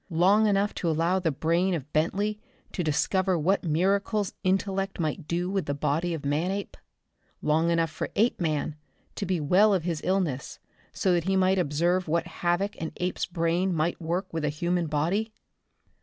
Long 0.09 0.47
enough 0.47 0.73
to 0.81 0.89
allow 0.89 1.19
the 1.19 1.29
brain 1.29 1.75
of 1.75 1.93
Bentley 1.93 2.39
to 2.71 2.83
discover 2.83 3.37
what 3.37 3.63
miracles 3.63 4.33
intellect 4.43 4.99
might 4.99 5.27
do 5.27 5.47
with 5.47 5.67
the 5.67 5.75
body 5.75 6.15
of 6.15 6.25
Manape? 6.25 6.75
Long 7.43 7.69
enough 7.69 7.91
for 7.91 8.09
Apeman 8.15 8.77
to 9.13 9.27
be 9.27 9.39
well 9.39 9.75
of 9.75 9.83
his 9.83 10.01
illness, 10.03 10.57
so 10.91 11.13
that 11.13 11.25
he 11.25 11.35
might 11.35 11.59
observe 11.59 12.07
what 12.07 12.25
havoc 12.41 12.81
an 12.81 12.93
ape's 12.97 13.27
brain 13.27 13.75
might 13.75 14.01
work 14.01 14.25
with 14.33 14.43
a 14.43 14.49
human 14.49 14.87
body? 14.87 15.31